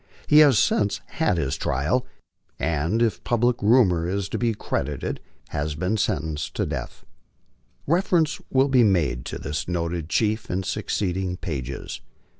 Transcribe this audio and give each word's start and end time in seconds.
He 0.25 0.39
has 0.39 0.57
since 0.57 0.99
had 1.05 1.37
his 1.37 1.57
trial, 1.57 2.07
and, 2.57 3.03
if 3.03 3.23
public 3.23 3.61
rumor 3.61 4.09
is 4.09 4.29
to 4.29 4.39
be 4.39 4.55
cred 4.55 4.97
ited, 4.97 5.19
has 5.49 5.75
been 5.75 5.95
sentenced 5.95 6.55
to 6.55 6.65
death. 6.65 7.05
Reference 7.85 8.41
will 8.49 8.67
be 8.67 8.83
made 8.83 9.25
to 9.25 9.37
this 9.37 9.67
noted 9.67 10.09
chief 10.09 10.49
in 10.49 10.63
succeeding 10.63 11.37
pages. 11.37 12.01